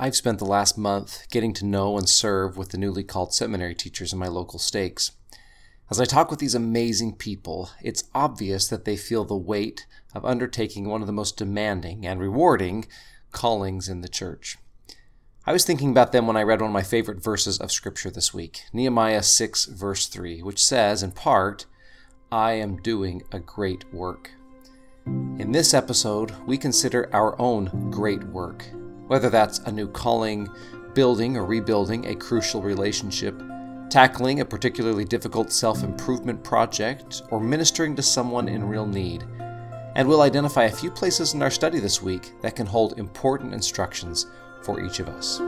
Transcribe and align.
I've 0.00 0.14
spent 0.14 0.38
the 0.38 0.44
last 0.44 0.78
month 0.78 1.28
getting 1.28 1.52
to 1.54 1.66
know 1.66 1.98
and 1.98 2.08
serve 2.08 2.56
with 2.56 2.68
the 2.68 2.78
newly 2.78 3.02
called 3.02 3.34
seminary 3.34 3.74
teachers 3.74 4.12
in 4.12 4.18
my 4.20 4.28
local 4.28 4.60
stakes. 4.60 5.10
As 5.90 6.00
I 6.00 6.04
talk 6.04 6.30
with 6.30 6.38
these 6.38 6.54
amazing 6.54 7.16
people, 7.16 7.70
it's 7.82 8.04
obvious 8.14 8.68
that 8.68 8.84
they 8.84 8.96
feel 8.96 9.24
the 9.24 9.36
weight 9.36 9.86
of 10.14 10.24
undertaking 10.24 10.88
one 10.88 11.00
of 11.00 11.08
the 11.08 11.12
most 11.12 11.36
demanding 11.36 12.06
and 12.06 12.20
rewarding 12.20 12.86
callings 13.32 13.88
in 13.88 14.02
the 14.02 14.08
church. 14.08 14.56
I 15.44 15.50
was 15.52 15.64
thinking 15.64 15.90
about 15.90 16.12
them 16.12 16.28
when 16.28 16.36
I 16.36 16.44
read 16.44 16.60
one 16.60 16.70
of 16.70 16.74
my 16.74 16.82
favorite 16.84 17.20
verses 17.20 17.58
of 17.58 17.72
Scripture 17.72 18.10
this 18.10 18.32
week, 18.32 18.62
Nehemiah 18.72 19.24
6, 19.24 19.64
verse 19.64 20.06
3, 20.06 20.42
which 20.42 20.64
says, 20.64 21.02
in 21.02 21.10
part, 21.10 21.66
I 22.30 22.52
am 22.52 22.76
doing 22.82 23.22
a 23.32 23.40
great 23.40 23.92
work. 23.92 24.30
In 25.06 25.50
this 25.50 25.74
episode, 25.74 26.36
we 26.46 26.56
consider 26.56 27.12
our 27.12 27.40
own 27.40 27.90
great 27.90 28.22
work 28.22 28.64
whether 29.08 29.30
that's 29.30 29.58
a 29.60 29.72
new 29.72 29.88
calling, 29.88 30.48
building 30.94 31.36
or 31.36 31.44
rebuilding 31.44 32.06
a 32.06 32.14
crucial 32.14 32.62
relationship, 32.62 33.42
tackling 33.88 34.40
a 34.40 34.44
particularly 34.44 35.04
difficult 35.04 35.50
self 35.50 35.82
improvement 35.82 36.44
project, 36.44 37.22
or 37.30 37.40
ministering 37.40 37.96
to 37.96 38.02
someone 38.02 38.48
in 38.48 38.68
real 38.68 38.86
need. 38.86 39.24
And 39.96 40.06
we'll 40.06 40.20
identify 40.20 40.64
a 40.64 40.70
few 40.70 40.90
places 40.90 41.32
in 41.32 41.42
our 41.42 41.50
study 41.50 41.80
this 41.80 42.02
week 42.02 42.32
that 42.42 42.54
can 42.54 42.66
hold 42.66 42.98
important 42.98 43.54
instructions 43.54 44.26
for 44.62 44.84
each 44.84 45.00
of 45.00 45.08
us. 45.08 45.40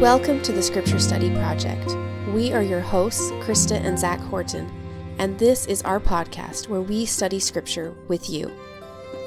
Welcome 0.00 0.40
to 0.42 0.52
the 0.52 0.62
Scripture 0.62 0.98
Study 0.98 1.30
Project. 1.36 1.94
We 2.32 2.52
are 2.54 2.62
your 2.62 2.80
hosts, 2.80 3.30
Krista 3.42 3.72
and 3.72 3.98
Zach 3.98 4.20
Horton, 4.20 4.70
and 5.18 5.38
this 5.38 5.66
is 5.66 5.82
our 5.82 6.00
podcast 6.00 6.68
where 6.68 6.80
we 6.80 7.04
study 7.04 7.40
Scripture 7.40 7.94
with 8.08 8.30
you. 8.30 8.50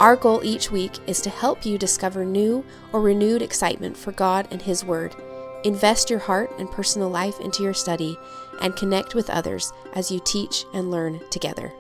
Our 0.02 0.16
goal 0.16 0.44
each 0.44 0.72
week 0.72 0.94
is 1.06 1.22
to 1.22 1.30
help 1.30 1.64
you 1.64 1.78
discover 1.78 2.26
new 2.26 2.66
or 2.92 3.02
renewed 3.02 3.44
excitement 3.44 3.96
for 3.96 4.12
God 4.12 4.48
and 4.50 4.60
His 4.60 4.84
Word, 4.84 5.16
invest 5.64 6.10
your 6.10 6.18
heart 6.18 6.50
and 6.58 6.72
personal 6.72 7.08
life 7.08 7.40
into 7.40 7.62
your 7.62 7.76
study, 7.76 8.18
and 8.62 8.76
connect 8.76 9.14
with 9.14 9.30
others 9.30 9.72
as 9.94 10.10
you 10.10 10.20
teach 10.26 10.66
and 10.74 10.90
learn 10.90 11.22
together. 11.30 11.72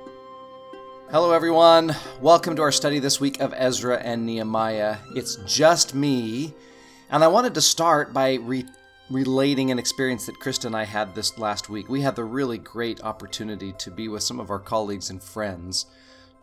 Hello, 1.09 1.31
everyone. 1.31 1.95
Welcome 2.21 2.55
to 2.57 2.61
our 2.61 2.71
study 2.71 2.99
this 2.99 3.19
week 3.19 3.41
of 3.41 3.55
Ezra 3.57 3.97
and 3.97 4.23
Nehemiah. 4.23 4.97
It's 5.15 5.37
just 5.47 5.95
me, 5.95 6.53
and 7.09 7.23
I 7.23 7.27
wanted 7.27 7.55
to 7.55 7.61
start 7.61 8.13
by 8.13 8.35
re- 8.35 8.67
relating 9.09 9.71
an 9.71 9.79
experience 9.79 10.27
that 10.27 10.39
Krista 10.39 10.65
and 10.65 10.77
I 10.77 10.83
had 10.83 11.15
this 11.15 11.39
last 11.39 11.69
week. 11.69 11.89
We 11.89 12.01
had 12.01 12.15
the 12.15 12.23
really 12.23 12.59
great 12.59 13.03
opportunity 13.03 13.73
to 13.79 13.89
be 13.89 14.07
with 14.09 14.21
some 14.21 14.39
of 14.39 14.51
our 14.51 14.59
colleagues 14.59 15.09
and 15.09 15.23
friends 15.23 15.87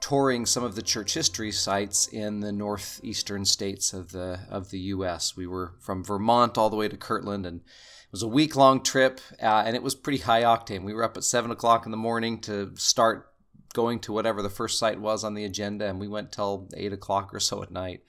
touring 0.00 0.46
some 0.46 0.64
of 0.64 0.74
the 0.74 0.82
church 0.82 1.14
history 1.14 1.52
sites 1.52 2.06
in 2.08 2.40
the 2.40 2.52
northeastern 2.52 3.44
states 3.44 3.92
of 3.92 4.12
the 4.12 4.40
of 4.48 4.70
the 4.70 4.78
U.S. 4.78 5.36
We 5.36 5.46
were 5.46 5.74
from 5.80 6.04
Vermont 6.04 6.58
all 6.58 6.70
the 6.70 6.76
way 6.76 6.88
to 6.88 6.96
Kirtland, 6.96 7.46
and 7.46 7.60
it 7.60 8.12
was 8.12 8.22
a 8.22 8.28
week 8.28 8.56
long 8.56 8.82
trip, 8.82 9.20
uh, 9.42 9.64
and 9.66 9.76
it 9.76 9.82
was 9.82 9.94
pretty 9.94 10.18
high 10.18 10.42
octane. 10.42 10.84
We 10.84 10.94
were 10.94 11.04
up 11.04 11.16
at 11.16 11.24
seven 11.24 11.50
o'clock 11.50 11.84
in 11.84 11.90
the 11.90 11.96
morning 11.96 12.40
to 12.42 12.72
start 12.76 13.32
going 13.74 14.00
to 14.00 14.12
whatever 14.12 14.42
the 14.42 14.50
first 14.50 14.78
site 14.78 15.00
was 15.00 15.24
on 15.24 15.34
the 15.34 15.44
agenda, 15.44 15.86
and 15.86 16.00
we 16.00 16.08
went 16.08 16.32
till 16.32 16.68
eight 16.76 16.92
o'clock 16.92 17.34
or 17.34 17.40
so 17.40 17.62
at 17.62 17.70
night. 17.70 18.02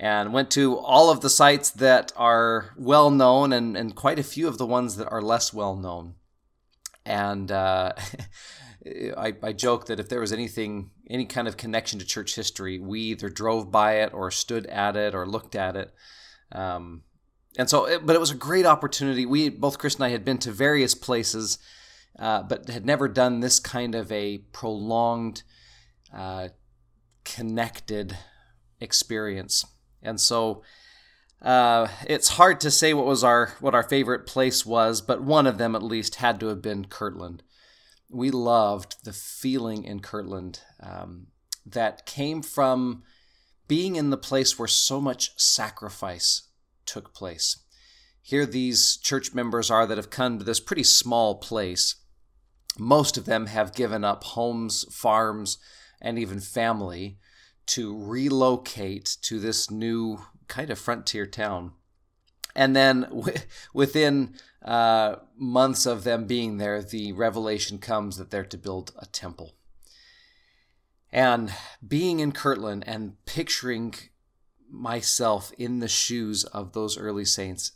And 0.00 0.32
went 0.32 0.52
to 0.52 0.78
all 0.78 1.10
of 1.10 1.22
the 1.22 1.30
sites 1.30 1.70
that 1.70 2.12
are 2.16 2.72
well 2.76 3.10
known 3.10 3.52
and, 3.52 3.76
and 3.76 3.96
quite 3.96 4.20
a 4.20 4.22
few 4.22 4.46
of 4.46 4.56
the 4.56 4.66
ones 4.66 4.94
that 4.96 5.08
are 5.10 5.20
less 5.20 5.52
well 5.52 5.74
known. 5.74 6.14
And 7.04 7.50
uh, 7.50 7.94
I, 9.16 9.34
I 9.42 9.52
joke 9.52 9.86
that 9.86 10.00
if 10.00 10.08
there 10.08 10.20
was 10.20 10.32
anything, 10.32 10.90
any 11.08 11.24
kind 11.24 11.48
of 11.48 11.56
connection 11.56 11.98
to 11.98 12.04
church 12.04 12.34
history, 12.34 12.78
we 12.78 13.00
either 13.00 13.28
drove 13.28 13.70
by 13.70 14.00
it 14.00 14.12
or 14.12 14.30
stood 14.30 14.66
at 14.66 14.96
it 14.96 15.14
or 15.14 15.26
looked 15.26 15.54
at 15.54 15.76
it. 15.76 15.92
Um, 16.52 17.02
and 17.58 17.68
so, 17.68 17.86
it, 17.86 18.06
but 18.06 18.14
it 18.16 18.20
was 18.20 18.30
a 18.30 18.36
great 18.36 18.66
opportunity. 18.66 19.26
We 19.26 19.48
both 19.48 19.78
Chris 19.78 19.96
and 19.96 20.04
I 20.04 20.10
had 20.10 20.24
been 20.24 20.38
to 20.38 20.52
various 20.52 20.94
places, 20.94 21.58
uh, 22.18 22.42
but 22.42 22.68
had 22.68 22.86
never 22.86 23.08
done 23.08 23.40
this 23.40 23.58
kind 23.58 23.94
of 23.94 24.10
a 24.12 24.38
prolonged, 24.52 25.42
uh, 26.14 26.48
connected 27.24 28.16
experience. 28.80 29.64
And 30.02 30.20
so, 30.20 30.62
uh, 31.42 31.88
it's 32.06 32.30
hard 32.30 32.60
to 32.60 32.70
say 32.70 32.94
what 32.94 33.06
was 33.06 33.22
our 33.22 33.54
what 33.60 33.74
our 33.74 33.82
favorite 33.82 34.26
place 34.26 34.64
was, 34.66 35.00
but 35.00 35.22
one 35.22 35.46
of 35.46 35.58
them 35.58 35.74
at 35.74 35.82
least 35.82 36.16
had 36.16 36.40
to 36.40 36.46
have 36.46 36.62
been 36.62 36.84
Kirtland 36.86 37.42
we 38.08 38.30
loved 38.30 39.04
the 39.04 39.12
feeling 39.12 39.84
in 39.84 40.00
Kirtland 40.00 40.60
um, 40.80 41.28
that 41.66 42.06
came 42.06 42.42
from 42.42 43.02
being 43.66 43.96
in 43.96 44.10
the 44.10 44.16
place 44.16 44.58
where 44.58 44.68
so 44.68 45.00
much 45.00 45.38
sacrifice 45.38 46.48
took 46.86 47.12
place. 47.12 47.58
Here, 48.22 48.46
these 48.46 48.96
church 48.96 49.34
members 49.34 49.70
are 49.70 49.86
that 49.86 49.98
have 49.98 50.10
come 50.10 50.38
to 50.38 50.44
this 50.44 50.60
pretty 50.60 50.84
small 50.84 51.36
place. 51.36 51.96
Most 52.78 53.16
of 53.16 53.26
them 53.26 53.46
have 53.46 53.74
given 53.74 54.04
up 54.04 54.24
homes, 54.24 54.84
farms, 54.90 55.58
and 56.00 56.18
even 56.18 56.40
family 56.40 57.18
to 57.66 57.96
relocate 57.96 59.16
to 59.22 59.38
this 59.38 59.70
new 59.70 60.20
kind 60.46 60.70
of 60.70 60.78
frontier 60.78 61.26
town. 61.26 61.72
And 62.54 62.74
then 62.74 63.02
w- 63.02 63.36
within 63.74 64.34
uh, 64.62 65.16
months 65.36 65.86
of 65.86 66.04
them 66.04 66.26
being 66.26 66.58
there, 66.58 66.82
the 66.82 67.12
revelation 67.12 67.78
comes 67.78 68.16
that 68.16 68.30
they're 68.30 68.44
to 68.44 68.58
build 68.58 68.92
a 68.98 69.06
temple. 69.06 69.54
And 71.10 71.52
being 71.86 72.20
in 72.20 72.32
Kirtland 72.32 72.84
and 72.86 73.24
picturing 73.24 73.94
myself 74.70 75.52
in 75.56 75.78
the 75.78 75.88
shoes 75.88 76.44
of 76.44 76.72
those 76.72 76.98
early 76.98 77.24
saints, 77.24 77.72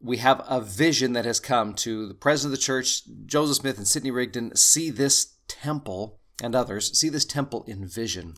we 0.00 0.18
have 0.18 0.42
a 0.48 0.60
vision 0.60 1.12
that 1.14 1.24
has 1.24 1.40
come 1.40 1.74
to 1.74 2.06
the 2.06 2.14
president 2.14 2.54
of 2.54 2.58
the 2.58 2.64
church, 2.64 3.02
Joseph 3.26 3.56
Smith 3.56 3.76
and 3.76 3.88
Sidney 3.88 4.10
Rigdon, 4.10 4.54
see 4.56 4.90
this 4.90 5.34
temple 5.48 6.20
and 6.42 6.54
others 6.54 6.96
see 6.98 7.08
this 7.08 7.24
temple 7.24 7.64
in 7.66 7.86
vision 7.86 8.34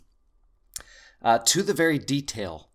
uh, 1.23 1.39
to 1.39 1.63
the 1.63 1.75
very 1.75 1.99
detail. 1.99 2.71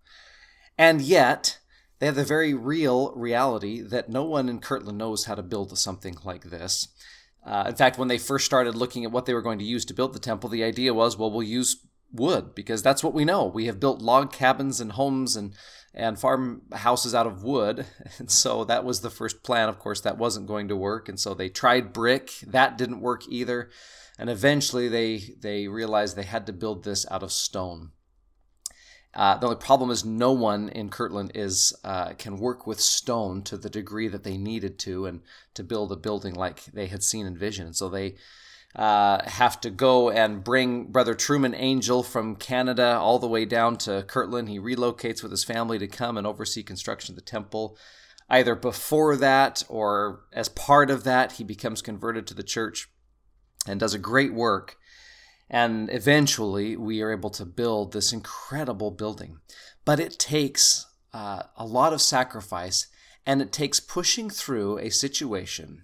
And 0.78 1.02
yet, 1.02 1.60
they 2.00 2.06
have 2.06 2.16
the 2.16 2.24
very 2.24 2.54
real 2.54 3.12
reality 3.16 3.82
that 3.82 4.10
no 4.10 4.24
one 4.24 4.50
in 4.50 4.60
Kirtland 4.60 4.98
knows 4.98 5.26
how 5.26 5.36
to 5.36 5.44
build 5.44 5.78
something 5.78 6.18
like 6.24 6.46
this. 6.46 6.90
Uh, 7.46 7.66
in 7.68 7.76
fact, 7.76 7.98
when 7.98 8.08
they 8.08 8.18
first 8.18 8.46
started 8.46 8.76
looking 8.76 9.06
at 9.06 9.12
what 9.12 9.26
they 9.26 9.34
were 9.34 9.42
going 9.42 9.60
to 9.60 9.66
use 9.66 9.86
to 9.86 9.94
build 9.94 10.14
the 10.14 10.20
temple, 10.20 10.50
the 10.50 10.64
idea 10.64 10.94
was, 10.94 11.18
well, 11.18 11.32
we'll 11.32 11.44
use 11.44 11.78
wood 12.12 12.54
because 12.54 12.82
that's 12.82 13.04
what 13.04 13.14
we 13.14 13.26
know. 13.26 13.46
We 13.46 13.66
have 13.66 13.80
built 13.80 14.02
log 14.02 14.32
cabins 14.32 14.80
and 14.80 14.94
homes 14.94 15.36
and 15.36 15.54
and 15.94 16.20
farmhouses 16.20 17.16
out 17.16 17.26
of 17.26 17.44
wood, 17.44 17.88
and 18.20 18.30
so 18.30 18.64
that 18.66 18.86
was 18.86 19.02
the 19.02 19.10
first 19.10 19.44
plan. 19.44 19.68
Of 19.68 19.80
course, 19.80 20.02
that 20.02 20.18
wasn't 20.18 20.48
going 20.48 20.68
to 20.68 20.76
work, 20.76 21.10
and 21.10 21.20
so 21.20 21.34
they 21.34 21.50
tried 21.50 21.94
brick. 21.94 22.32
That 22.46 22.78
didn't 22.78 23.02
work 23.02 23.24
either, 23.30 23.70
and 24.20 24.30
eventually 24.30 24.88
they 24.88 25.36
they 25.40 25.68
realized 25.68 26.16
they 26.16 26.24
had 26.24 26.46
to 26.48 26.54
build 26.54 26.84
this 26.84 27.06
out 27.10 27.24
of 27.24 27.32
stone. 27.32 27.92
Uh, 29.14 29.38
the 29.38 29.48
only 29.48 29.58
problem 29.58 29.90
is 29.90 30.06
no 30.06 30.32
one 30.32 30.70
in 30.70 30.90
Kirtland 30.90 31.32
is 31.34 31.74
uh, 31.84 32.14
can 32.14 32.38
work 32.38 32.68
with 32.68 32.80
stone 32.80 33.42
to 33.44 33.58
the 33.58 33.70
degree 33.70 34.08
that 34.08 34.24
they 34.24 34.38
needed 34.38 34.78
to, 34.80 35.06
and 35.06 35.22
to 35.54 35.64
build 35.64 35.92
a 35.92 35.96
building 35.96 36.36
like 36.36 36.66
they 36.66 36.88
had 36.88 37.04
seen 37.04 37.26
in 37.26 37.38
vision. 37.38 37.74
So 37.74 37.90
they 37.90 38.16
uh, 38.76 39.28
have 39.28 39.60
to 39.62 39.72
go 39.72 40.12
and 40.12 40.44
bring 40.44 40.92
Brother 40.92 41.16
Truman 41.16 41.56
Angell 41.56 42.04
from 42.04 42.36
Canada 42.36 42.98
all 43.00 43.18
the 43.18 43.28
way 43.28 43.44
down 43.44 43.78
to 43.78 44.04
Kirtland. 44.08 44.50
He 44.50 44.60
relocates 44.60 45.24
with 45.24 45.32
his 45.32 45.44
family 45.44 45.80
to 45.80 45.88
come 45.88 46.18
and 46.18 46.28
oversee 46.28 46.62
construction 46.62 47.14
of 47.14 47.16
the 47.16 47.22
temple. 47.22 47.78
Either 48.30 48.56
before 48.56 49.16
that 49.16 49.64
or 49.68 50.26
as 50.34 50.50
part 50.50 50.92
of 50.92 51.06
that, 51.06 51.34
he 51.34 51.44
becomes 51.44 51.82
converted 51.82 52.28
to 52.28 52.34
the 52.34 52.44
church 52.44 52.90
and 53.66 53.80
does 53.80 53.94
a 53.94 54.00
great 54.00 54.34
work. 54.34 54.78
And 55.50 55.90
eventually, 55.92 56.76
we 56.76 57.02
are 57.02 57.12
able 57.12 57.30
to 57.32 57.46
build 57.46 57.94
this 57.94 58.12
incredible 58.12 58.92
building. 58.92 59.40
But 59.86 60.00
it 60.00 60.20
takes 60.20 60.86
uh, 61.14 61.44
a 61.56 61.66
lot 61.66 61.94
of 61.94 62.02
sacrifice 62.02 62.88
and 63.26 63.42
it 63.42 63.52
takes 63.52 63.80
pushing 63.80 64.30
through 64.30 64.78
a 64.78 64.90
situation 64.90 65.84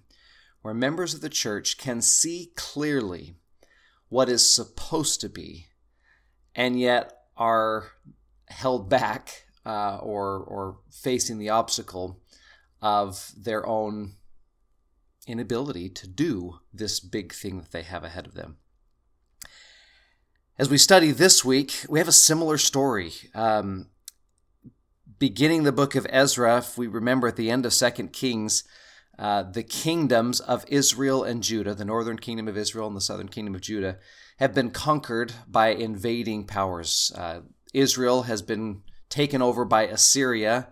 where 0.62 0.74
members 0.74 1.12
of 1.12 1.20
the 1.20 1.28
church 1.28 1.76
can 1.76 2.00
see 2.00 2.52
clearly 2.56 3.36
what 4.08 4.28
is 4.28 4.54
supposed 4.54 5.20
to 5.20 5.28
be 5.28 5.66
and 6.54 6.78
yet 6.78 7.12
are 7.36 7.88
held 8.48 8.88
back 8.88 9.44
uh, 9.66 9.98
or, 9.98 10.38
or 10.38 10.78
facing 10.90 11.38
the 11.38 11.50
obstacle 11.50 12.20
of 12.80 13.32
their 13.36 13.66
own 13.66 14.14
inability 15.26 15.88
to 15.88 16.06
do 16.06 16.60
this 16.72 17.00
big 17.00 17.32
thing 17.32 17.58
that 17.58 17.72
they 17.72 17.82
have 17.82 18.04
ahead 18.04 18.26
of 18.26 18.34
them. 18.34 18.56
As 20.56 20.70
we 20.70 20.78
study 20.78 21.10
this 21.10 21.44
week, 21.44 21.84
we 21.88 21.98
have 21.98 22.06
a 22.06 22.12
similar 22.12 22.58
story. 22.58 23.12
Um, 23.34 23.88
beginning 25.18 25.64
the 25.64 25.72
book 25.72 25.96
of 25.96 26.06
Ezra, 26.08 26.58
if 26.58 26.78
we 26.78 26.86
remember 26.86 27.26
at 27.26 27.34
the 27.34 27.50
end 27.50 27.66
of 27.66 27.72
Second 27.74 28.12
Kings, 28.12 28.62
uh, 29.18 29.42
the 29.42 29.64
kingdoms 29.64 30.38
of 30.38 30.64
Israel 30.68 31.24
and 31.24 31.42
Judah, 31.42 31.74
the 31.74 31.84
northern 31.84 32.20
kingdom 32.20 32.46
of 32.46 32.56
Israel 32.56 32.86
and 32.86 32.94
the 32.94 33.00
southern 33.00 33.26
kingdom 33.26 33.56
of 33.56 33.62
Judah, 33.62 33.98
have 34.38 34.54
been 34.54 34.70
conquered 34.70 35.32
by 35.48 35.70
invading 35.70 36.46
powers. 36.46 37.10
Uh, 37.16 37.40
Israel 37.72 38.22
has 38.22 38.40
been 38.40 38.82
taken 39.08 39.42
over 39.42 39.64
by 39.64 39.88
Assyria. 39.88 40.68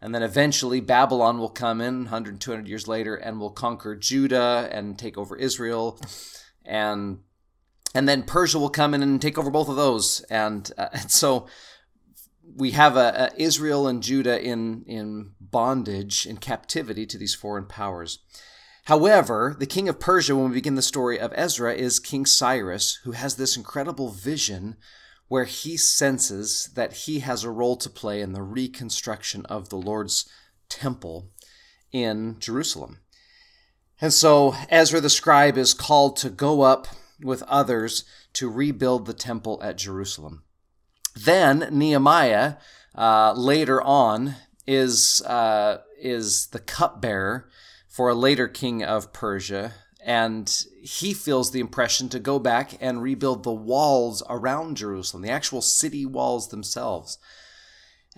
And 0.00 0.14
then 0.14 0.22
eventually 0.22 0.80
Babylon 0.80 1.38
will 1.38 1.50
come 1.50 1.82
in 1.82 2.04
100, 2.04 2.40
200 2.40 2.66
years 2.66 2.88
later 2.88 3.14
and 3.14 3.38
will 3.38 3.50
conquer 3.50 3.94
Judah 3.94 4.70
and 4.72 4.98
take 4.98 5.18
over 5.18 5.36
Israel. 5.36 6.00
And 6.64 7.18
and 7.94 8.08
then 8.08 8.22
Persia 8.22 8.58
will 8.58 8.70
come 8.70 8.94
in 8.94 9.02
and 9.02 9.20
take 9.20 9.38
over 9.38 9.50
both 9.50 9.68
of 9.68 9.76
those. 9.76 10.20
And, 10.30 10.70
uh, 10.76 10.88
and 10.92 11.10
so 11.10 11.46
we 12.56 12.72
have 12.72 12.96
a, 12.96 13.30
a 13.36 13.42
Israel 13.42 13.86
and 13.86 14.02
Judah 14.02 14.40
in, 14.42 14.84
in 14.86 15.32
bondage, 15.40 16.26
in 16.26 16.36
captivity 16.38 17.06
to 17.06 17.18
these 17.18 17.34
foreign 17.34 17.66
powers. 17.66 18.18
However, 18.84 19.54
the 19.58 19.66
king 19.66 19.88
of 19.88 20.00
Persia, 20.00 20.34
when 20.34 20.48
we 20.48 20.54
begin 20.54 20.74
the 20.74 20.82
story 20.82 21.20
of 21.20 21.32
Ezra, 21.34 21.74
is 21.74 22.00
King 22.00 22.24
Cyrus, 22.24 23.00
who 23.04 23.12
has 23.12 23.36
this 23.36 23.56
incredible 23.56 24.08
vision 24.08 24.76
where 25.28 25.44
he 25.44 25.76
senses 25.76 26.70
that 26.74 26.94
he 26.94 27.18
has 27.18 27.44
a 27.44 27.50
role 27.50 27.76
to 27.76 27.90
play 27.90 28.22
in 28.22 28.32
the 28.32 28.42
reconstruction 28.42 29.44
of 29.46 29.68
the 29.68 29.76
Lord's 29.76 30.26
temple 30.70 31.28
in 31.92 32.36
Jerusalem. 32.38 33.00
And 34.00 34.12
so 34.12 34.54
Ezra 34.70 35.00
the 35.00 35.10
scribe 35.10 35.58
is 35.58 35.74
called 35.74 36.16
to 36.18 36.30
go 36.30 36.62
up 36.62 36.88
with 37.22 37.42
others 37.44 38.04
to 38.34 38.48
rebuild 38.50 39.06
the 39.06 39.14
temple 39.14 39.60
at 39.62 39.78
Jerusalem. 39.78 40.44
Then 41.16 41.68
Nehemiah, 41.70 42.56
uh, 42.94 43.32
later 43.36 43.82
on, 43.82 44.36
is, 44.66 45.22
uh, 45.22 45.78
is 46.00 46.48
the 46.48 46.60
cupbearer 46.60 47.48
for 47.88 48.08
a 48.08 48.14
later 48.14 48.46
king 48.46 48.84
of 48.84 49.12
Persia, 49.12 49.72
and 50.04 50.64
he 50.80 51.12
feels 51.12 51.50
the 51.50 51.60
impression 51.60 52.08
to 52.10 52.20
go 52.20 52.38
back 52.38 52.76
and 52.80 53.02
rebuild 53.02 53.42
the 53.42 53.52
walls 53.52 54.22
around 54.28 54.76
Jerusalem, 54.76 55.22
the 55.22 55.30
actual 55.30 55.60
city 55.60 56.06
walls 56.06 56.48
themselves, 56.48 57.18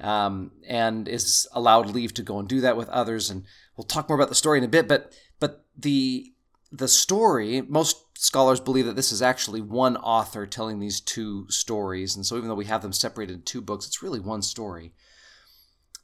um, 0.01 0.53
and 0.69 1.09
is 1.09 1.49
allowed 1.53 1.91
leave 1.91 2.13
to 2.15 2.23
go 2.23 2.39
and 2.39 2.49
do 2.49 2.61
that 2.61 2.77
with 2.77 2.89
others. 2.91 3.31
And 3.31 3.45
we'll 3.77 3.85
talk 3.85 4.09
more 4.09 4.17
about 4.17 4.29
the 4.29 4.35
story 4.35 4.59
in 4.59 4.65
a 4.65 4.69
bit. 4.69 4.87
But 4.87 5.13
but 5.39 5.65
the 5.77 6.33
the 6.73 6.89
story, 6.89 7.63
most 7.63 7.97
scholars 8.17 8.61
believe 8.61 8.87
that 8.87 8.97
this 8.97 9.13
is 9.13 9.23
actually 9.23 9.61
one 9.61 9.97
author 9.97 10.47
telling 10.47 10.79
these 10.79 11.01
two 11.01 11.47
stories, 11.49 12.15
and 12.15 12.25
so 12.25 12.37
even 12.37 12.49
though 12.49 12.55
we 12.55 12.67
have 12.67 12.83
them 12.83 12.93
separated 12.93 13.35
in 13.35 13.43
two 13.43 13.61
books, 13.61 13.87
it's 13.87 14.03
really 14.03 14.21
one 14.21 14.43
story. 14.43 14.93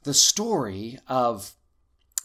The 0.03 0.13
story 0.13 0.99
of 1.07 1.53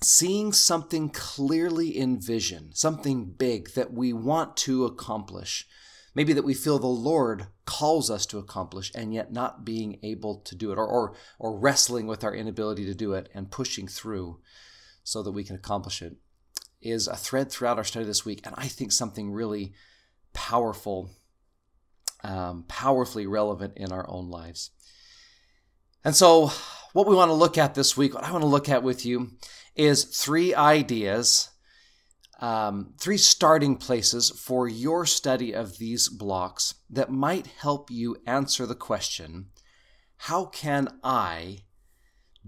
seeing 0.03 0.53
something 0.53 1.11
clearly 1.11 1.97
in 1.97 2.21
vision, 2.21 2.71
something 2.75 3.27
big 3.27 3.75
that 3.75 3.93
we 3.93 4.13
want 4.13 4.57
to 4.59 4.85
accomplish, 4.85 5.67
maybe 6.15 6.33
that 6.33 6.45
we 6.45 6.55
feel 6.55 6.79
the 6.79 6.87
Lord 6.87 7.47
calls 7.65 8.11
us 8.11 8.27
to 8.27 8.39
accomplish, 8.39 8.91
and 8.95 9.15
yet 9.15 9.33
not 9.33 9.65
being 9.65 10.01
able 10.03 10.41
to 10.41 10.57
do 10.57 10.73
it, 10.73 10.79
or, 10.79 10.87
or, 10.87 11.15
or 11.39 11.57
wrestling 11.57 12.09
with 12.09 12.25
our 12.25 12.35
inability 12.35 12.85
to 12.87 12.95
do 12.95 13.13
it 13.13 13.29
and 13.35 13.53
pushing 13.53 13.87
through 13.87 14.41
so 15.05 15.23
that 15.23 15.33
we 15.33 15.45
can 15.45 15.55
accomplish 15.55 16.03
it, 16.03 16.17
is 16.83 17.07
a 17.09 17.17
thread 17.17 17.51
throughout 17.51 17.79
our 17.79 17.85
study 17.85 18.05
this 18.05 18.25
week, 18.25 18.41
and 18.45 18.55
I 18.59 18.69
think 18.69 18.93
something 18.93 19.31
really 19.31 19.73
powerful, 20.33 21.11
um, 22.25 22.65
powerfully 22.69 23.27
relevant 23.27 23.75
in 23.77 23.93
our 23.93 24.09
own 24.09 24.31
lives. 24.31 24.71
And 26.05 26.17
so, 26.17 26.51
what 26.93 27.07
we 27.07 27.15
want 27.15 27.31
to 27.31 27.35
look 27.35 27.57
at 27.57 27.75
this 27.75 27.97
week, 27.97 28.15
what 28.15 28.25
I 28.25 28.33
want 28.33 28.43
to 28.43 28.49
look 28.49 28.69
at 28.69 28.83
with 28.83 29.07
you, 29.07 29.33
is 29.77 30.05
three 30.05 30.55
ideas, 30.55 31.51
um, 32.41 32.95
three 32.99 33.17
starting 33.17 33.77
places 33.77 34.31
for 34.31 34.69
your 34.69 35.07
study 35.07 35.53
of 35.53 35.79
these 35.79 36.09
blocks 36.09 36.75
that 36.91 37.11
might 37.11 37.47
help 37.47 37.91
you 37.91 38.17
answer 38.27 38.67
the 38.67 38.75
question 38.75 39.47
how 40.23 40.45
can 40.45 40.87
I 41.03 41.65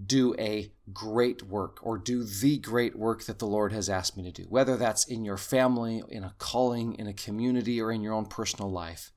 do 0.03 0.35
a 0.37 0.71
great 0.91 1.43
work 1.43 1.79
or 1.81 1.97
do 1.97 2.23
the 2.23 2.57
great 2.57 2.97
work 2.97 3.23
that 3.25 3.39
the 3.39 3.47
Lord 3.47 3.71
has 3.71 3.89
asked 3.89 4.17
me 4.17 4.23
to 4.23 4.31
do, 4.31 4.43
whether 4.49 4.75
that's 4.75 5.05
in 5.05 5.23
your 5.23 5.37
family, 5.37 6.03
in 6.09 6.23
a 6.23 6.35
calling, 6.37 6.95
in 6.95 7.07
a 7.07 7.13
community, 7.13 7.81
or 7.81 7.91
in 7.91 8.01
your 8.01 8.13
own 8.13 8.25
personal 8.25 8.69
life. 8.69 9.11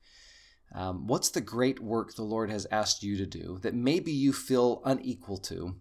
Um, 0.73 1.07
what's 1.07 1.29
the 1.29 1.41
great 1.41 1.79
work 1.79 2.13
the 2.13 2.23
Lord 2.23 2.49
has 2.49 2.67
asked 2.71 3.03
you 3.03 3.17
to 3.17 3.25
do 3.25 3.57
that 3.61 3.73
maybe 3.73 4.11
you 4.11 4.31
feel 4.31 4.81
unequal 4.85 5.37
to? 5.39 5.75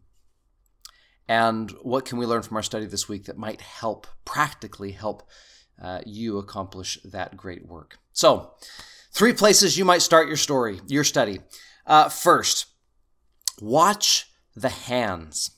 And 1.29 1.71
what 1.83 2.07
can 2.07 2.19
we 2.19 2.27
learn 2.27 2.43
from 2.43 2.57
our 2.57 2.63
study 2.63 2.87
this 2.87 3.09
week 3.09 3.27
that 3.27 3.37
might 3.37 3.61
help, 3.61 4.07
practically 4.25 4.93
help 4.93 5.29
uh, 5.81 6.01
you 6.07 6.39
accomplish 6.39 6.99
that 7.05 7.37
great 7.37 7.67
work? 7.67 7.99
So, 8.13 8.55
three 9.13 9.35
places 9.35 9.77
you 9.77 9.85
might 9.85 10.03
start 10.03 10.27
your 10.27 10.39
story, 10.39 10.81
your 10.87 11.05
study. 11.05 11.41
Uh, 11.87 12.09
first, 12.09 12.67
watch 13.61 14.28
the 14.61 14.69
hands. 14.69 15.51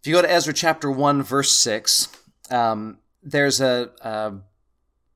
If 0.00 0.06
you 0.06 0.14
go 0.14 0.22
to 0.22 0.30
Ezra 0.30 0.52
chapter 0.52 0.90
1, 0.90 1.22
verse 1.22 1.52
6, 1.52 2.08
um, 2.50 2.98
there's 3.22 3.60
a, 3.60 3.90
a 4.00 4.34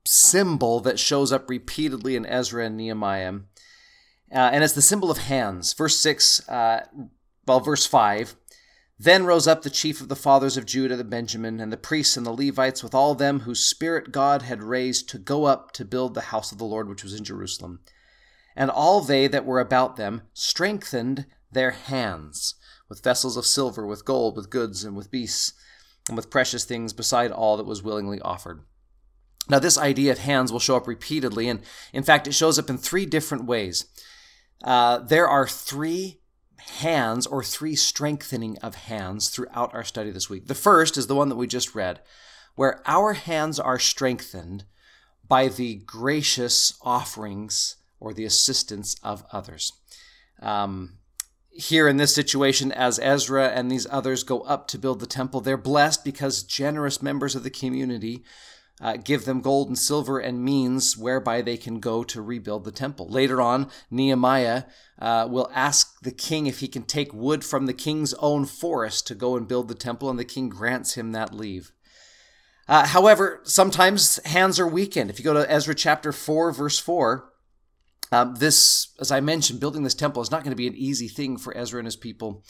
symbol 0.05 0.81
that 0.81 0.99
shows 0.99 1.33
up 1.33 1.49
repeatedly 1.49 2.17
in 2.17 2.27
Ezra 2.27 2.67
and 2.67 2.77
Nehemiah. 2.77 3.35
Uh, 4.35 4.51
and 4.53 4.65
it's 4.65 4.73
the 4.73 4.83
symbol 4.83 5.11
of 5.11 5.19
hands. 5.19 5.73
Verse 5.73 5.99
6, 5.99 6.49
uh, 6.49 6.87
well, 7.47 7.61
verse 7.61 7.87
5 7.87 8.37
then 9.03 9.25
rose 9.25 9.49
up 9.49 9.63
the 9.63 9.71
chief 9.71 10.01
of 10.01 10.09
the 10.09 10.15
fathers 10.15 10.57
of 10.57 10.65
Judah, 10.65 10.95
the 10.95 11.03
Benjamin, 11.03 11.59
and 11.59 11.73
the 11.73 11.77
priests 11.77 12.17
and 12.17 12.25
the 12.25 12.31
Levites, 12.31 12.85
with 12.85 12.95
all 12.95 13.17
them 13.17 13.41
whose 13.41 13.67
spirit 13.67 14.13
God 14.13 14.43
had 14.43 14.63
raised 14.63 15.09
to 15.09 15.19
go 15.19 15.47
up 15.47 15.73
to 15.73 15.85
build 15.85 16.15
the 16.15 16.21
house 16.31 16.53
of 16.53 16.59
the 16.59 16.65
Lord 16.65 16.89
which 16.89 17.03
was 17.03 17.13
in 17.13 17.25
Jerusalem. 17.25 17.81
And 18.55 18.71
all 18.71 19.01
they 19.01 19.27
that 19.27 19.45
were 19.45 19.59
about 19.59 19.97
them 19.97 20.23
strengthened 20.35 21.27
their 21.51 21.73
hands 21.73 22.55
with 22.93 23.03
vessels 23.03 23.39
of 23.39 23.47
silver, 23.47 23.87
with 23.87 24.05
gold, 24.05 24.37
with 24.37 24.51
goods, 24.51 24.85
and 24.85 24.95
with 24.95 25.11
beasts, 25.11 25.55
and 26.09 26.15
with 26.15 26.29
precious 26.29 26.67
things 26.67 26.93
beside 26.93 27.31
all 27.31 27.57
that 27.57 27.65
was 27.65 27.83
willingly 27.83 28.21
offered. 28.21 28.61
Now, 29.49 29.61
this 29.61 29.79
idea 29.79 30.13
of 30.13 30.19
hands 30.19 30.53
will 30.53 30.61
show 30.61 30.77
up 30.77 30.87
repeatedly, 30.87 31.49
and 31.49 31.63
in 31.95 32.03
fact, 32.03 32.27
it 32.27 32.35
shows 32.35 32.59
up 32.59 32.69
in 32.69 32.77
three 32.77 33.07
different 33.07 33.47
ways. 33.47 33.87
Uh, 34.63 34.99
there 34.99 35.27
are 35.27 35.49
three 35.49 36.21
hands 36.59 37.27
or 37.27 37.43
three 37.43 37.75
strengthening 37.75 38.59
of 38.59 38.75
hands 38.75 39.31
throughout 39.31 39.73
our 39.73 39.85
study 39.85 40.11
this 40.11 40.29
week. 40.29 40.47
The 40.47 40.55
first 40.55 40.99
is 40.99 41.07
the 41.07 41.15
one 41.15 41.31
that 41.31 41.37
we 41.37 41.47
just 41.47 41.75
read, 41.75 42.03
where 42.57 42.83
our 42.85 43.15
hands 43.15 43.59
are 43.59 43.79
strengthened 43.79 44.67
by 45.27 45.49
the 45.49 45.77
gracious 45.77 46.75
offerings 46.83 47.77
or 47.99 48.13
the 48.13 48.27
assistance 48.27 48.97
of 49.03 49.25
others. 49.33 49.73
Um, 50.43 50.99
here 51.55 51.87
in 51.87 51.97
this 51.97 52.15
situation, 52.15 52.73
as 52.73 52.99
Ezra 52.99 53.49
and 53.49 53.71
these 53.71 53.87
others 53.91 54.23
go 54.23 54.41
up 54.41 54.67
to 54.69 54.79
build 54.79 55.01
the 55.01 55.07
temple, 55.07 55.41
they're 55.41 55.57
blessed 55.57 56.05
because 56.05 56.43
generous 56.43 57.03
members 57.03 57.35
of 57.35 57.43
the 57.43 57.51
community 57.51 58.25
uh, 58.81 58.97
give 58.97 59.25
them 59.25 59.41
gold 59.41 59.69
and 59.69 59.79
silver 59.79 60.19
and 60.19 60.45
means 60.45 60.97
whereby 60.97 61.41
they 61.41 61.57
can 61.57 61.79
go 61.79 62.03
to 62.03 62.23
rebuild 62.23 62.65
the 62.65 62.73
temple. 62.73 63.09
Later 63.09 63.41
on, 63.41 63.71
Nehemiah 63.91 64.65
uh, 64.99 65.29
will 65.31 65.51
ask 65.55 66.01
the 66.01 66.11
king 66.11 66.47
if 66.47 66.61
he 66.61 66.69
can 66.69 66.83
take 66.83 67.15
wood 67.15 67.45
from 67.45 67.67
the 67.67 67.75
king's 67.75 68.15
own 68.15 68.45
forest 68.45 69.07
to 69.07 69.15
go 69.15 69.37
and 69.37 69.47
build 69.47 69.69
the 69.69 69.75
temple, 69.75 70.11
and 70.11 70.19
the 70.19 70.25
king 70.25 70.49
grants 70.49 70.95
him 70.95 71.13
that 71.13 71.35
leave. 71.35 71.73
Uh, 72.67 72.87
however, 72.87 73.41
sometimes 73.45 74.19
hands 74.25 74.59
are 74.59 74.67
weakened. 74.67 75.11
If 75.11 75.19
you 75.19 75.25
go 75.25 75.35
to 75.35 75.51
Ezra 75.51 75.75
chapter 75.75 76.13
4, 76.13 76.53
verse 76.53 76.79
4, 76.79 77.32
um, 78.13 78.35
this, 78.35 78.95
as 79.01 79.11
I 79.11 79.21
mentioned, 79.21 79.59
building 79.59 79.83
this 79.83 79.95
temple 79.95 80.23
is 80.23 80.31
not 80.31 80.45
going 80.45 80.53
to 80.53 80.57
be 80.57 80.69
an 80.69 80.77
easy 80.77 81.09
thing 81.09 81.39
for 81.39 81.57
Ezra 81.57 81.79
and 81.79 81.87
his 81.87 81.97
people. 81.97 82.45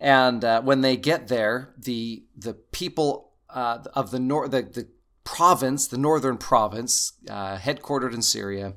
And 0.00 0.44
uh, 0.44 0.60
when 0.60 0.80
they 0.80 0.96
get 0.96 1.28
there, 1.28 1.74
the 1.78 2.24
the 2.36 2.54
people 2.54 3.32
uh, 3.48 3.78
of 3.94 4.10
the 4.10 4.18
north, 4.18 4.50
the, 4.50 4.62
the 4.62 4.88
province, 5.24 5.86
the 5.86 5.98
northern 5.98 6.36
province, 6.36 7.12
uh, 7.30 7.56
headquartered 7.58 8.12
in 8.12 8.22
Syria, 8.22 8.74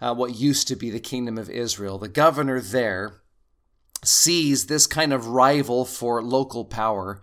uh, 0.00 0.14
what 0.14 0.34
used 0.36 0.68
to 0.68 0.76
be 0.76 0.90
the 0.90 1.00
kingdom 1.00 1.38
of 1.38 1.48
Israel, 1.48 1.98
the 1.98 2.08
governor 2.08 2.60
there 2.60 3.22
sees 4.02 4.66
this 4.66 4.86
kind 4.86 5.12
of 5.12 5.28
rival 5.28 5.84
for 5.84 6.22
local 6.22 6.64
power. 6.64 7.20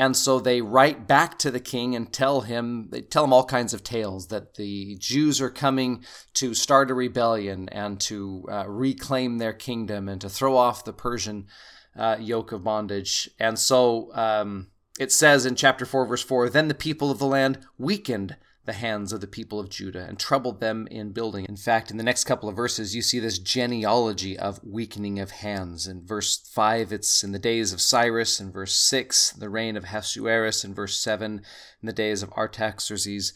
And 0.00 0.16
so 0.16 0.40
they 0.40 0.62
write 0.62 1.06
back 1.06 1.38
to 1.40 1.50
the 1.50 1.60
king 1.60 1.94
and 1.94 2.10
tell 2.10 2.40
him, 2.40 2.88
they 2.88 3.02
tell 3.02 3.24
him 3.24 3.34
all 3.34 3.44
kinds 3.44 3.74
of 3.74 3.84
tales 3.84 4.28
that 4.28 4.54
the 4.54 4.96
Jews 4.98 5.42
are 5.42 5.50
coming 5.50 6.06
to 6.32 6.54
start 6.54 6.90
a 6.90 6.94
rebellion 6.94 7.68
and 7.68 8.00
to 8.00 8.46
uh, 8.50 8.64
reclaim 8.66 9.36
their 9.36 9.52
kingdom 9.52 10.08
and 10.08 10.18
to 10.22 10.30
throw 10.30 10.56
off 10.56 10.86
the 10.86 10.94
Persian 10.94 11.48
uh, 11.94 12.16
yoke 12.18 12.50
of 12.50 12.64
bondage. 12.64 13.28
And 13.38 13.58
so 13.58 14.10
um, 14.14 14.68
it 14.98 15.12
says 15.12 15.44
in 15.44 15.54
chapter 15.54 15.84
4, 15.84 16.06
verse 16.06 16.22
4 16.22 16.48
Then 16.48 16.68
the 16.68 16.74
people 16.74 17.10
of 17.10 17.18
the 17.18 17.26
land 17.26 17.58
weakened 17.76 18.38
the 18.66 18.72
hands 18.74 19.12
of 19.12 19.20
the 19.20 19.26
people 19.26 19.58
of 19.58 19.70
Judah 19.70 20.04
and 20.06 20.18
troubled 20.18 20.60
them 20.60 20.86
in 20.90 21.12
building. 21.12 21.46
In 21.48 21.56
fact, 21.56 21.90
in 21.90 21.96
the 21.96 22.04
next 22.04 22.24
couple 22.24 22.48
of 22.48 22.56
verses, 22.56 22.94
you 22.94 23.00
see 23.00 23.18
this 23.18 23.38
genealogy 23.38 24.38
of 24.38 24.60
weakening 24.62 25.18
of 25.18 25.30
hands. 25.30 25.86
In 25.86 26.06
verse 26.06 26.36
5, 26.36 26.92
it's 26.92 27.24
in 27.24 27.32
the 27.32 27.38
days 27.38 27.72
of 27.72 27.80
Cyrus. 27.80 28.38
In 28.38 28.52
verse 28.52 28.74
6, 28.74 29.32
the 29.32 29.48
reign 29.48 29.76
of 29.76 29.84
Ahasuerus. 29.84 30.62
In 30.62 30.74
verse 30.74 30.98
7, 30.98 31.42
in 31.82 31.86
the 31.86 31.92
days 31.92 32.22
of 32.22 32.32
Artaxerxes. 32.32 33.32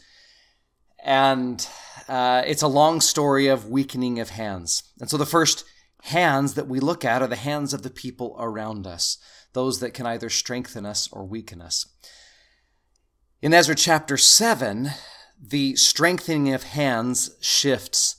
And 1.03 1.67
uh, 2.07 2.43
it's 2.45 2.63
a 2.63 2.67
long 2.67 3.01
story 3.01 3.47
of 3.47 3.69
weakening 3.69 4.19
of 4.19 4.29
hands. 4.29 4.83
And 4.99 5.09
so 5.09 5.17
the 5.17 5.25
first 5.25 5.65
hands 6.03 6.53
that 6.53 6.67
we 6.67 6.79
look 6.79 7.03
at 7.03 7.23
are 7.23 7.27
the 7.27 7.35
hands 7.35 7.73
of 7.73 7.81
the 7.81 7.89
people 7.89 8.35
around 8.39 8.85
us, 8.85 9.17
those 9.53 9.79
that 9.79 9.95
can 9.95 10.05
either 10.05 10.29
strengthen 10.29 10.85
us 10.85 11.09
or 11.11 11.25
weaken 11.25 11.61
us. 11.61 11.87
In 13.41 13.53
Ezra 13.53 13.75
chapter 13.75 14.17
7, 14.17 14.91
the 15.49 15.75
strengthening 15.75 16.53
of 16.53 16.63
hands 16.63 17.35
shifts 17.39 18.15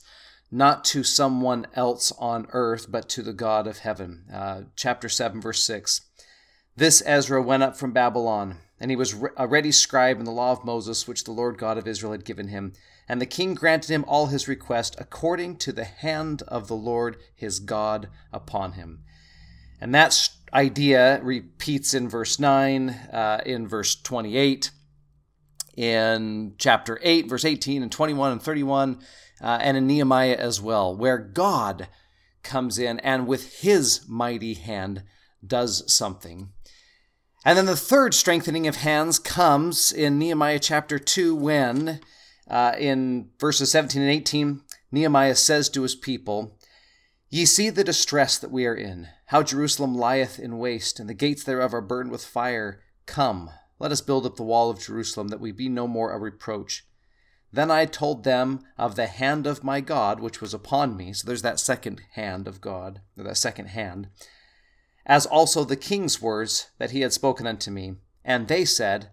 not 0.49 0.85
to 0.85 1.03
someone 1.03 1.67
else 1.73 2.13
on 2.17 2.47
earth, 2.53 2.89
but 2.89 3.09
to 3.09 3.21
the 3.21 3.33
God 3.33 3.67
of 3.67 3.79
heaven. 3.79 4.23
Uh, 4.31 4.61
chapter 4.75 5.09
7, 5.09 5.41
verse 5.41 5.63
6. 5.63 6.01
This 6.75 7.03
Ezra 7.05 7.41
went 7.41 7.63
up 7.63 7.75
from 7.75 7.91
Babylon, 7.91 8.59
and 8.79 8.89
he 8.89 8.95
was 8.95 9.15
a 9.35 9.47
ready 9.47 9.71
scribe 9.71 10.19
in 10.19 10.25
the 10.25 10.31
law 10.31 10.53
of 10.53 10.63
Moses, 10.63 11.07
which 11.07 11.25
the 11.25 11.31
Lord 11.31 11.57
God 11.57 11.77
of 11.77 11.87
Israel 11.87 12.13
had 12.13 12.23
given 12.23 12.47
him. 12.47 12.73
And 13.09 13.19
the 13.19 13.25
king 13.25 13.55
granted 13.55 13.91
him 13.91 14.05
all 14.07 14.27
his 14.27 14.47
request 14.47 14.95
according 14.99 15.57
to 15.57 15.73
the 15.73 15.85
hand 15.85 16.43
of 16.43 16.67
the 16.67 16.75
Lord 16.75 17.17
his 17.35 17.59
God 17.59 18.07
upon 18.31 18.73
him. 18.73 19.03
And 19.81 19.93
that 19.93 20.29
idea 20.53 21.19
repeats 21.21 21.93
in 21.93 22.07
verse 22.07 22.39
9, 22.39 22.89
uh, 22.89 23.41
in 23.45 23.67
verse 23.67 23.95
28, 23.95 24.71
in 25.77 26.55
chapter 26.57 26.99
8, 27.03 27.29
verse 27.29 27.45
18 27.45 27.83
and 27.83 27.91
21 27.91 28.33
and 28.33 28.41
31, 28.41 28.99
uh, 29.39 29.59
and 29.61 29.77
in 29.77 29.87
Nehemiah 29.87 30.35
as 30.35 30.59
well, 30.59 30.93
where 30.93 31.19
God 31.19 31.87
comes 32.43 32.79
in 32.79 32.99
and 33.01 33.27
with 33.27 33.61
his 33.61 34.01
mighty 34.07 34.55
hand 34.55 35.03
does 35.45 35.91
something. 35.91 36.49
And 37.45 37.57
then 37.57 37.67
the 37.67 37.77
third 37.77 38.13
strengthening 38.13 38.67
of 38.67 38.77
hands 38.77 39.19
comes 39.19 39.91
in 39.91 40.17
Nehemiah 40.17 40.59
chapter 40.59 40.97
2 40.97 41.35
when, 41.35 42.01
uh, 42.49 42.73
in 42.77 43.29
verses 43.39 43.71
17 43.71 44.01
and 44.01 44.11
18, 44.11 44.61
Nehemiah 44.91 45.35
says 45.35 45.69
to 45.69 45.83
his 45.83 45.95
people, 45.95 46.57
Ye 47.29 47.45
see 47.45 47.69
the 47.69 47.83
distress 47.83 48.37
that 48.39 48.51
we 48.51 48.65
are 48.65 48.75
in, 48.75 49.09
how 49.27 49.43
Jerusalem 49.43 49.95
lieth 49.95 50.39
in 50.39 50.57
waste, 50.57 50.99
and 50.99 51.07
the 51.07 51.13
gates 51.13 51.43
thereof 51.43 51.73
are 51.73 51.81
burned 51.81 52.09
with 52.09 52.25
fire. 52.25 52.81
Come, 53.05 53.51
let 53.79 53.91
us 53.91 54.01
build 54.01 54.25
up 54.25 54.35
the 54.35 54.43
wall 54.43 54.69
of 54.69 54.79
Jerusalem, 54.79 55.27
that 55.29 55.39
we 55.39 55.51
be 55.51 55.69
no 55.69 55.87
more 55.87 56.11
a 56.11 56.19
reproach. 56.19 56.85
Then 57.51 57.71
I 57.71 57.85
told 57.85 58.23
them 58.23 58.61
of 58.77 58.95
the 58.95 59.07
hand 59.07 59.47
of 59.47 59.63
my 59.63 59.81
God, 59.81 60.19
which 60.19 60.41
was 60.41 60.53
upon 60.53 60.97
me. 60.97 61.13
So 61.13 61.25
there's 61.25 61.43
that 61.43 61.59
second 61.59 62.01
hand 62.13 62.47
of 62.47 62.61
God, 62.61 63.01
or 63.17 63.23
that 63.23 63.37
second 63.37 63.67
hand 63.67 64.09
as 65.07 65.25
also 65.25 65.63
the 65.63 65.77
king's 65.77 66.21
words 66.21 66.69
that 66.77 66.91
he 66.91 67.01
had 67.01 67.13
spoken 67.13 67.47
unto 67.47 67.71
me. 67.71 67.95
And 68.23 68.47
they 68.47 68.65
said, 68.65 69.09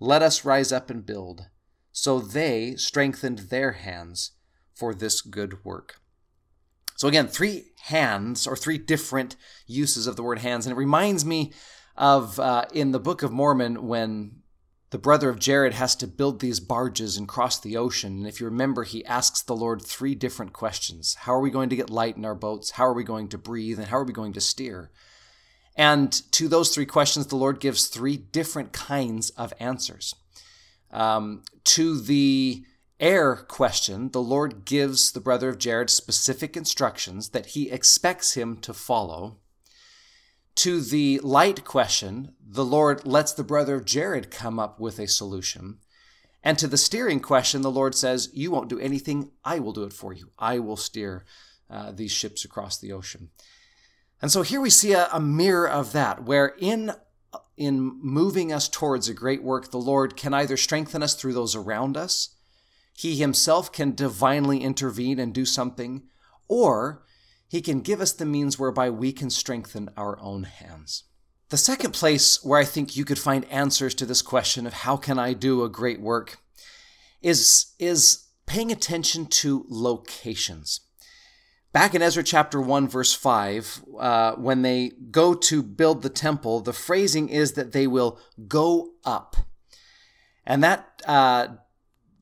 Let 0.00 0.20
us 0.20 0.44
rise 0.44 0.72
up 0.72 0.90
and 0.90 1.06
build. 1.06 1.46
So 1.92 2.18
they 2.18 2.74
strengthened 2.76 3.38
their 3.38 3.72
hands 3.72 4.32
for 4.74 4.92
this 4.92 5.22
good 5.22 5.64
work. 5.64 6.00
So 6.96 7.08
again, 7.08 7.28
three 7.28 7.72
hands, 7.84 8.46
or 8.46 8.56
three 8.56 8.76
different 8.76 9.36
uses 9.66 10.06
of 10.06 10.16
the 10.16 10.22
word 10.22 10.40
hands. 10.40 10.66
And 10.66 10.72
it 10.72 10.78
reminds 10.78 11.24
me 11.24 11.52
of 11.96 12.38
uh, 12.38 12.66
in 12.72 12.92
the 12.92 13.00
Book 13.00 13.22
of 13.22 13.32
Mormon 13.32 13.86
when 13.86 14.42
the 14.90 14.98
brother 14.98 15.28
of 15.28 15.38
Jared 15.38 15.74
has 15.74 15.96
to 15.96 16.06
build 16.06 16.40
these 16.40 16.60
barges 16.60 17.16
and 17.16 17.26
cross 17.26 17.58
the 17.58 17.76
ocean. 17.76 18.18
And 18.18 18.26
if 18.26 18.40
you 18.40 18.46
remember, 18.46 18.84
he 18.84 19.04
asks 19.04 19.42
the 19.42 19.56
Lord 19.56 19.82
three 19.82 20.14
different 20.14 20.52
questions 20.52 21.16
How 21.20 21.34
are 21.34 21.40
we 21.40 21.50
going 21.50 21.70
to 21.70 21.76
get 21.76 21.90
light 21.90 22.16
in 22.16 22.24
our 22.24 22.34
boats? 22.34 22.72
How 22.72 22.86
are 22.86 22.94
we 22.94 23.04
going 23.04 23.28
to 23.28 23.38
breathe? 23.38 23.78
And 23.78 23.88
how 23.88 23.98
are 23.98 24.04
we 24.04 24.12
going 24.12 24.32
to 24.34 24.40
steer? 24.40 24.90
And 25.76 26.10
to 26.32 26.48
those 26.48 26.74
three 26.74 26.86
questions, 26.86 27.26
the 27.26 27.36
Lord 27.36 27.60
gives 27.60 27.88
three 27.88 28.16
different 28.16 28.72
kinds 28.72 29.30
of 29.30 29.52
answers. 29.60 30.14
Um, 30.90 31.42
to 31.64 32.00
the 32.00 32.64
air 32.98 33.36
question, 33.36 34.10
the 34.10 34.22
Lord 34.22 34.64
gives 34.64 35.12
the 35.12 35.20
brother 35.20 35.50
of 35.50 35.58
Jared 35.58 35.90
specific 35.90 36.56
instructions 36.56 37.30
that 37.30 37.46
he 37.46 37.70
expects 37.70 38.34
him 38.34 38.56
to 38.58 38.72
follow. 38.72 39.36
To 40.56 40.80
the 40.80 41.20
light 41.20 41.64
question, 41.64 42.32
the 42.40 42.64
Lord 42.64 43.06
lets 43.06 43.32
the 43.32 43.44
brother 43.44 43.74
of 43.76 43.84
Jared 43.84 44.30
come 44.30 44.58
up 44.58 44.80
with 44.80 44.98
a 44.98 45.06
solution. 45.06 45.78
And 46.42 46.58
to 46.58 46.66
the 46.66 46.78
steering 46.78 47.20
question, 47.20 47.60
the 47.60 47.70
Lord 47.70 47.94
says, 47.94 48.30
You 48.32 48.50
won't 48.50 48.70
do 48.70 48.78
anything, 48.78 49.32
I 49.44 49.58
will 49.58 49.72
do 49.72 49.84
it 49.84 49.92
for 49.92 50.14
you. 50.14 50.30
I 50.38 50.58
will 50.58 50.76
steer 50.76 51.24
uh, 51.68 51.92
these 51.92 52.12
ships 52.12 52.44
across 52.44 52.78
the 52.78 52.92
ocean. 52.92 53.28
And 54.22 54.32
so 54.32 54.42
here 54.42 54.60
we 54.60 54.70
see 54.70 54.92
a, 54.92 55.08
a 55.12 55.20
mirror 55.20 55.68
of 55.68 55.92
that, 55.92 56.24
where 56.24 56.54
in 56.58 56.92
in 57.56 57.80
moving 58.02 58.52
us 58.52 58.68
towards 58.68 59.08
a 59.08 59.14
great 59.14 59.42
work, 59.42 59.70
the 59.70 59.78
Lord 59.78 60.16
can 60.16 60.34
either 60.34 60.56
strengthen 60.56 61.02
us 61.02 61.14
through 61.14 61.32
those 61.32 61.54
around 61.54 61.96
us, 61.96 62.34
He 62.94 63.16
Himself 63.16 63.72
can 63.72 63.94
divinely 63.94 64.62
intervene 64.62 65.18
and 65.18 65.34
do 65.34 65.44
something, 65.44 66.04
or 66.48 67.02
He 67.48 67.60
can 67.60 67.80
give 67.80 68.00
us 68.00 68.12
the 68.12 68.26
means 68.26 68.58
whereby 68.58 68.90
we 68.90 69.12
can 69.12 69.30
strengthen 69.30 69.90
our 69.96 70.18
own 70.20 70.44
hands. 70.44 71.04
The 71.48 71.56
second 71.56 71.92
place 71.92 72.44
where 72.44 72.58
I 72.58 72.64
think 72.64 72.96
you 72.96 73.04
could 73.04 73.18
find 73.18 73.44
answers 73.46 73.94
to 73.96 74.06
this 74.06 74.22
question 74.22 74.66
of 74.66 74.72
how 74.72 74.96
can 74.96 75.18
I 75.18 75.32
do 75.32 75.62
a 75.62 75.68
great 75.68 76.00
work 76.00 76.38
is, 77.22 77.72
is 77.78 78.24
paying 78.46 78.72
attention 78.72 79.26
to 79.26 79.64
locations. 79.68 80.80
Back 81.72 81.94
in 81.94 82.02
Ezra 82.02 82.22
chapter 82.22 82.60
1, 82.60 82.88
verse 82.88 83.12
5, 83.12 83.82
uh, 83.98 84.32
when 84.36 84.62
they 84.62 84.92
go 85.10 85.34
to 85.34 85.62
build 85.62 86.02
the 86.02 86.08
temple, 86.08 86.60
the 86.60 86.72
phrasing 86.72 87.28
is 87.28 87.52
that 87.52 87.72
they 87.72 87.86
will 87.86 88.18
go 88.48 88.92
up. 89.04 89.36
And 90.46 90.64
that, 90.64 91.02
uh, 91.06 91.48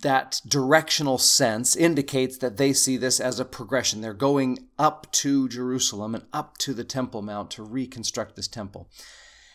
that 0.04 0.40
directional 0.46 1.18
sense 1.18 1.75
indicates 1.75 2.38
that 2.38 2.56
they 2.56 2.73
see 2.73 2.96
this 2.96 3.18
as 3.18 3.40
a 3.40 3.44
progression. 3.44 4.00
They're 4.00 4.14
going 4.14 4.68
up 4.78 5.11
to 5.12 5.49
Jerusalem 5.49 6.14
and 6.14 6.25
up 6.32 6.56
to 6.58 6.73
the 6.73 6.84
Temple 6.84 7.20
Mount 7.20 7.50
to 7.52 7.64
reconstruct 7.64 8.37
this 8.37 8.49
temple. 8.49 8.88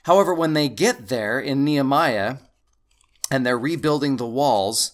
However, 0.03 0.33
when 0.33 0.53
they 0.53 0.67
get 0.67 1.07
there 1.07 1.39
in 1.39 1.63
Nehemiah 1.63 2.37
and 3.31 3.45
they're 3.45 3.57
rebuilding 3.57 4.17
the 4.17 4.27
walls, 4.27 4.91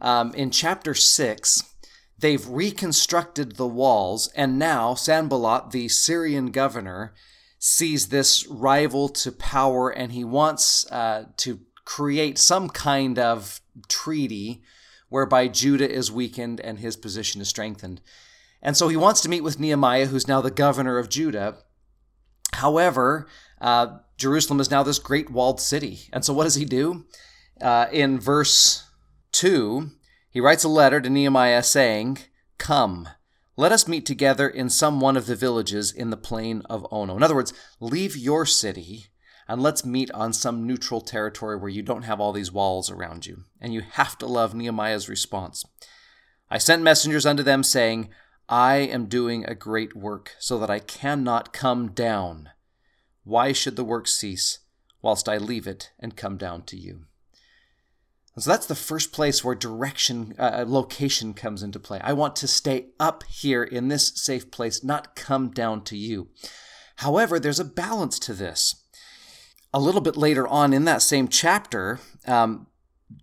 um, 0.00 0.32
in 0.34 0.52
chapter 0.52 0.94
6, 0.94 1.64
They've 2.18 2.46
reconstructed 2.48 3.56
the 3.56 3.66
walls, 3.66 4.28
and 4.34 4.58
now 4.58 4.94
Sanballat, 4.94 5.70
the 5.70 5.88
Syrian 5.88 6.50
governor, 6.50 7.14
sees 7.60 8.08
this 8.08 8.46
rival 8.48 9.08
to 9.08 9.32
power 9.32 9.90
and 9.90 10.12
he 10.12 10.24
wants 10.24 10.90
uh, 10.92 11.24
to 11.36 11.60
create 11.84 12.38
some 12.38 12.68
kind 12.68 13.18
of 13.18 13.60
treaty 13.88 14.62
whereby 15.08 15.48
Judah 15.48 15.90
is 15.90 16.12
weakened 16.12 16.60
and 16.60 16.78
his 16.78 16.96
position 16.96 17.40
is 17.40 17.48
strengthened. 17.48 18.00
And 18.62 18.76
so 18.76 18.88
he 18.88 18.96
wants 18.96 19.20
to 19.22 19.28
meet 19.28 19.42
with 19.42 19.60
Nehemiah, 19.60 20.06
who's 20.06 20.28
now 20.28 20.40
the 20.40 20.50
governor 20.50 20.98
of 20.98 21.08
Judah. 21.08 21.58
However, 22.54 23.28
uh, 23.60 23.98
Jerusalem 24.16 24.60
is 24.60 24.70
now 24.70 24.82
this 24.82 24.98
great 24.98 25.30
walled 25.30 25.60
city. 25.60 26.08
And 26.12 26.24
so 26.24 26.32
what 26.32 26.44
does 26.44 26.56
he 26.56 26.64
do? 26.64 27.06
Uh, 27.60 27.86
in 27.92 28.18
verse 28.18 28.88
2, 29.32 29.90
he 30.30 30.40
writes 30.40 30.64
a 30.64 30.68
letter 30.68 31.00
to 31.00 31.10
Nehemiah 31.10 31.62
saying, 31.62 32.18
Come, 32.58 33.08
let 33.56 33.72
us 33.72 33.88
meet 33.88 34.06
together 34.06 34.48
in 34.48 34.70
some 34.70 35.00
one 35.00 35.16
of 35.16 35.26
the 35.26 35.36
villages 35.36 35.92
in 35.92 36.10
the 36.10 36.16
plain 36.16 36.62
of 36.68 36.86
Ono. 36.90 37.16
In 37.16 37.22
other 37.22 37.34
words, 37.34 37.52
leave 37.80 38.16
your 38.16 38.44
city 38.44 39.06
and 39.48 39.62
let's 39.62 39.84
meet 39.84 40.10
on 40.12 40.32
some 40.32 40.66
neutral 40.66 41.00
territory 41.00 41.56
where 41.56 41.70
you 41.70 41.82
don't 41.82 42.02
have 42.02 42.20
all 42.20 42.32
these 42.32 42.52
walls 42.52 42.90
around 42.90 43.26
you. 43.26 43.44
And 43.60 43.72
you 43.72 43.80
have 43.80 44.18
to 44.18 44.26
love 44.26 44.54
Nehemiah's 44.54 45.08
response. 45.08 45.64
I 46.50 46.58
sent 46.58 46.82
messengers 46.82 47.24
unto 47.24 47.42
them, 47.42 47.62
saying, 47.62 48.10
I 48.48 48.76
am 48.76 49.06
doing 49.06 49.44
a 49.44 49.54
great 49.54 49.96
work, 49.96 50.34
so 50.38 50.58
that 50.58 50.70
I 50.70 50.78
cannot 50.78 51.52
come 51.52 51.92
down. 51.92 52.50
Why 53.24 53.52
should 53.52 53.76
the 53.76 53.84
work 53.84 54.06
cease, 54.06 54.60
whilst 55.02 55.28
I 55.28 55.38
leave 55.38 55.66
it 55.66 55.92
and 55.98 56.16
come 56.16 56.36
down 56.36 56.62
to 56.64 56.76
you? 56.76 57.04
And 58.34 58.44
so 58.44 58.50
that's 58.50 58.66
the 58.66 58.74
first 58.74 59.12
place 59.12 59.42
where 59.42 59.54
direction, 59.54 60.34
uh, 60.38 60.60
uh, 60.60 60.64
location 60.66 61.34
comes 61.34 61.62
into 61.62 61.80
play. 61.80 62.00
I 62.04 62.12
want 62.12 62.36
to 62.36 62.46
stay 62.46 62.86
up 63.00 63.24
here 63.24 63.64
in 63.64 63.88
this 63.88 64.12
safe 64.14 64.50
place, 64.50 64.84
not 64.84 65.16
come 65.16 65.50
down 65.50 65.82
to 65.84 65.96
you. 65.96 66.28
However, 66.96 67.40
there's 67.40 67.60
a 67.60 67.64
balance 67.64 68.18
to 68.20 68.34
this. 68.34 68.84
A 69.72 69.80
little 69.80 70.00
bit 70.00 70.16
later 70.16 70.48
on 70.48 70.72
in 70.72 70.84
that 70.84 71.02
same 71.02 71.28
chapter, 71.28 72.00
um, 72.26 72.66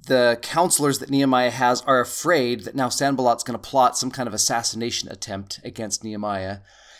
the 0.08 0.40
counselors 0.42 1.00
that 1.00 1.10
Nehemiah 1.10 1.52
has 1.52 1.82
are 1.82 2.00
afraid 2.00 2.62
that 2.62 2.76
now 2.76 2.90
Sanballat's 2.90 3.44
going 3.44 3.60
to 3.60 3.70
plot 3.70 3.98
some 3.98 4.12
kind 4.12 4.28
of 4.28 4.34
assassination 4.34 5.10
attempt 5.12 5.60
against 5.64 6.04
Nehemiah. 6.04 6.60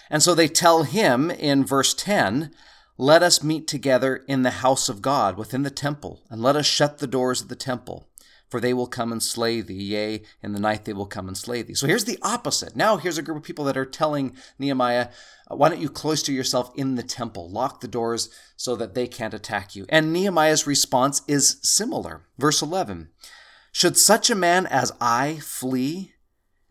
And 0.10 0.22
so 0.22 0.36
they 0.36 0.48
tell 0.48 0.84
him 0.84 1.32
in 1.32 1.66
verse 1.66 1.94
10 1.94 2.52
let 2.98 3.22
us 3.22 3.44
meet 3.44 3.68
together 3.68 4.24
in 4.28 4.44
the 4.44 4.52
house 4.52 4.88
of 4.88 5.02
God 5.02 5.38
within 5.38 5.64
the 5.64 5.70
temple, 5.70 6.22
and 6.30 6.42
let 6.42 6.56
us 6.56 6.66
shut 6.66 7.00
the 7.00 7.08
doors 7.08 7.42
of 7.42 7.50
the 7.50 7.56
temple, 7.56 8.08
for 8.50 8.60
they 8.60 8.74
will 8.74 8.88
come 8.88 9.12
and 9.12 9.22
slay 9.22 9.62
thee, 9.62 9.74
yea, 9.74 10.22
in 10.42 10.54
the 10.54 10.60
night 10.60 10.86
they 10.86 10.94
will 10.94 11.06
come 11.06 11.28
and 11.28 11.38
slay 11.38 11.62
thee. 11.62 11.74
So 11.74 11.88
here's 11.88 12.06
the 12.06 12.20
opposite. 12.22 12.76
Now 12.76 12.98
here's 12.98 13.18
a 13.18 13.22
group 13.22 13.38
of 13.38 13.44
people 13.44 13.66
that 13.66 13.78
are 13.78 13.86
telling 13.86 14.36
Nehemiah, 14.60 15.10
uh, 15.50 15.56
why 15.56 15.70
don't 15.70 15.82
you 15.82 15.90
cloister 15.90 16.32
yourself 16.32 16.72
in 16.76 16.96
the 16.96 17.04
temple, 17.04 17.50
lock 17.50 17.82
the 17.82 17.88
doors 17.88 18.30
so 18.56 18.76
that 18.76 18.94
they 18.94 19.08
can't 19.08 19.34
attack 19.34 19.76
you? 19.76 19.86
And 19.90 20.14
Nehemiah's 20.14 20.68
response 20.68 21.22
is 21.28 21.60
similar. 21.62 22.26
Verse 22.38 22.62
11 22.62 23.10
Should 23.72 23.98
such 23.98 24.30
a 24.30 24.36
man 24.36 24.66
as 24.68 24.92
I 25.00 25.38
flee? 25.42 26.14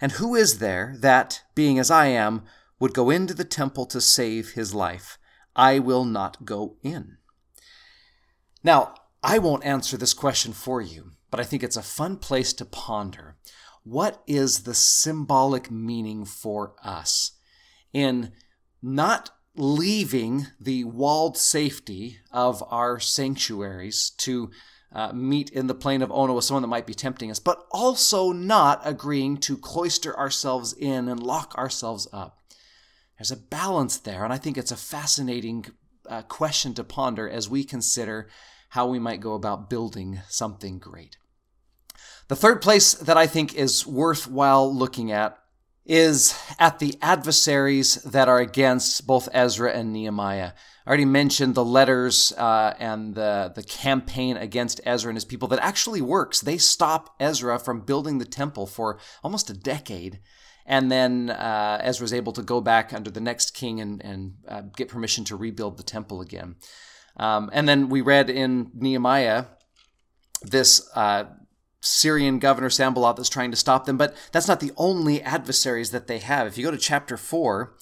And 0.01 0.13
who 0.13 0.35
is 0.35 0.59
there 0.59 0.97
that, 0.99 1.43
being 1.55 1.79
as 1.79 1.91
I 1.91 2.07
am, 2.07 2.43
would 2.79 2.95
go 2.95 3.11
into 3.11 3.35
the 3.35 3.45
temple 3.45 3.87
to 3.87 4.01
save 4.01 4.51
his 4.51 4.75
life. 4.75 5.19
I 5.57 5.79
will 5.79 6.05
not 6.05 6.45
go 6.45 6.77
in. 6.83 7.17
Now, 8.63 8.95
I 9.23 9.39
won't 9.39 9.65
answer 9.65 9.97
this 9.97 10.13
question 10.13 10.53
for 10.53 10.83
you, 10.83 11.13
but 11.35 11.41
I 11.41 11.45
think 11.49 11.65
it's 11.65 11.77
a 11.77 11.83
fun 11.83 12.19
place 12.19 12.53
to 12.53 12.65
ponder. 12.65 13.35
What 13.83 14.23
is 14.25 14.63
the 14.63 14.73
symbolic 14.73 15.69
meaning 15.69 16.25
for 16.25 16.77
us 16.81 17.33
in 17.93 18.31
not 18.81 19.31
leaving 19.57 20.47
the 20.61 20.85
walled 20.85 21.37
safety 21.37 22.19
of 22.31 22.63
our 22.71 23.01
sanctuaries 23.01 24.11
to 24.19 24.53
uh, 24.93 25.13
meet 25.13 25.51
in 25.51 25.67
the 25.67 25.75
plain 25.75 26.03
of 26.03 26.13
Ono 26.13 26.35
with 26.35 26.45
someone 26.45 26.63
that 26.63 26.69
might 26.69 26.87
be 26.87 26.95
tempting 26.95 27.33
us, 27.33 27.41
but 27.41 27.67
also 27.73 28.31
not 28.31 28.81
agreeing 28.85 29.37
to 29.39 29.59
cloister 29.59 30.17
ourselves 30.17 30.73
in 30.73 31.09
and 31.09 31.21
lock 31.21 31.53
ourselves 31.59 32.07
up. 32.13 32.39
There's 33.19 33.33
a 33.33 33.37
balance 33.37 33.99
there, 33.99 34.23
and 34.23 34.33
I 34.33 34.39
think 34.39 34.57
it's 34.57 34.71
a 34.71 34.77
fascinating 34.77 35.67
uh, 36.09 36.23
question 36.23 36.75
to 36.75 36.85
ponder 36.85 37.29
as 37.29 37.51
we 37.51 37.65
consider 37.65 38.29
how 38.69 38.87
we 38.87 39.01
might 39.01 39.21
go 39.21 39.35
about 39.35 39.69
building 39.69 40.21
something 40.29 40.79
great. 40.79 41.17
The 42.29 42.37
third 42.37 42.63
place 42.63 42.95
that 42.95 43.17
I 43.17 43.27
think 43.27 43.55
is 43.55 43.87
worthwhile 43.87 44.75
looking 44.75 45.13
at 45.13 45.39
is 45.85 46.35
at 46.59 46.79
the 46.79 46.97
adversaries 47.03 47.97
that 47.97 48.29
are 48.29 48.39
against 48.39 49.07
both 49.07 49.29
Ezra 49.33 49.71
and 49.73 49.93
Nehemiah. 49.93 50.53
I 50.87 50.89
already 50.89 51.05
mentioned 51.05 51.55
the 51.55 51.65
letters 51.65 52.33
uh, 52.33 52.75
and 52.79 53.15
the, 53.15 53.53
the 53.55 53.63
campaign 53.63 54.39
against 54.39 54.81
Ezra 54.87 55.11
and 55.11 55.17
his 55.17 55.27
people 55.27 55.49
that 55.49 55.59
actually 55.61 56.01
works. 56.01 56.41
They 56.41 56.57
stop 56.57 57.15
Ezra 57.21 57.59
from 57.59 57.83
building 57.83 58.19
the 58.19 58.25
temple 58.25 58.67
for 58.67 58.99
almost 59.23 59.51
a 59.51 59.55
decade. 59.55 60.21
And 60.65 60.91
then 60.91 61.29
uh, 61.29 61.79
Ezra 61.83 62.07
is 62.07 62.15
able 62.15 62.33
to 62.33 62.43
go 62.43 62.63
back 62.63 62.95
under 62.95 63.11
the 63.11 63.21
next 63.21 63.51
king 63.51 63.81
and, 63.81 64.03
and 64.03 64.35
uh, 64.49 64.63
get 64.75 64.89
permission 64.89 65.25
to 65.25 65.37
rebuild 65.37 65.77
the 65.77 65.83
temple 65.83 66.23
again. 66.23 66.57
Um, 67.19 67.51
and 67.53 67.69
then 67.69 67.91
we 67.91 68.01
read 68.01 68.31
in 68.31 68.71
Nehemiah 68.75 69.45
this 70.43 70.89
uh, 70.95 71.25
Syrian 71.85 72.39
governor 72.39 72.71
Sanballat 72.71 73.17
that's 73.17 73.29
trying 73.29 73.51
to 73.51 73.57
stop 73.57 73.85
them. 73.85 73.97
But 73.97 74.17
that's 74.33 74.49
not 74.49 74.61
the 74.61 74.73
only 74.77 75.23
adversaries 75.23 75.91
that 75.91 76.07
they 76.07 76.19
have. 76.19 76.47
If 76.47 76.59
you 76.59 76.65
go 76.65 76.71
to 76.71 76.79
chapter 76.79 77.17
4, 77.17 77.75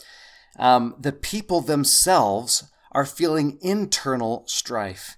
um, 0.58 0.94
the 0.98 1.12
people 1.12 1.60
themselves 1.60 2.64
are 2.90 3.06
feeling 3.06 3.58
internal 3.62 4.44
strife. 4.46 5.16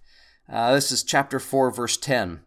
Uh, 0.51 0.75
this 0.75 0.93
is 0.93 1.03
chapter 1.03 1.41
4, 1.41 1.71
verse 1.71 1.97
10. 1.97 2.41